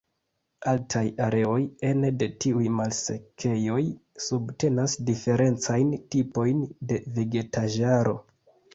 Altaj 0.69 1.03
areoj 1.25 1.57
ene 1.89 2.11
de 2.23 2.29
tiuj 2.45 2.65
malsekejoj 2.79 3.83
subtenas 4.31 4.99
diferencajn 5.13 5.97
tipojn 6.17 6.69
de 6.93 7.03
vegetaĵaro. 7.21 8.23